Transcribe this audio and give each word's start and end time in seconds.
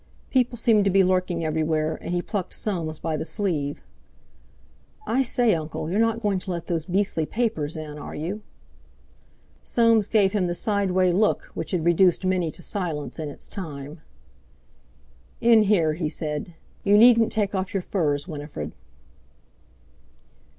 People 0.31 0.57
seemed 0.57 0.83
to 0.85 0.89
be 0.89 1.03
lurking 1.03 1.45
everywhere, 1.45 1.95
and 2.01 2.11
he 2.15 2.23
plucked 2.23 2.55
Soames 2.55 2.97
by 2.97 3.15
the 3.15 3.23
sleeve. 3.23 3.83
"I 5.05 5.21
say, 5.21 5.53
Uncle, 5.53 5.91
you're 5.91 5.99
not 5.99 6.23
going 6.23 6.39
to 6.39 6.49
let 6.49 6.65
those 6.65 6.87
beastly 6.87 7.27
papers 7.27 7.77
in, 7.77 7.99
are 7.99 8.15
you?" 8.15 8.41
Soames 9.63 10.07
gave 10.07 10.31
him 10.33 10.47
the 10.47 10.55
sideway 10.55 11.11
look 11.11 11.51
which 11.53 11.69
had 11.69 11.85
reduced 11.85 12.25
many 12.25 12.49
to 12.49 12.63
silence 12.63 13.19
in 13.19 13.29
its 13.29 13.47
time. 13.47 14.01
"In 15.39 15.61
here," 15.61 15.93
he 15.93 16.09
said. 16.09 16.55
"You 16.83 16.97
needn't 16.97 17.31
take 17.31 17.53
off 17.53 17.71
your 17.75 17.83
furs, 17.83 18.27
Winifred." 18.27 18.71